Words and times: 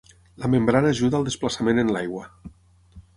La 0.43 0.47
membrana 0.53 0.93
ajuda 0.95 1.19
al 1.19 1.27
desplaçament 1.29 1.83
en 1.85 1.93
l'aigua. 1.97 2.25